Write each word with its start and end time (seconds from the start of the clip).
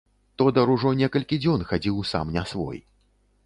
Тодар 0.41 0.71
ужо 0.75 0.93
некалькі 1.01 1.39
дзён 1.43 1.67
хадзіў 1.73 2.03
сам 2.15 2.35
не 2.39 2.49
свой. 2.53 2.85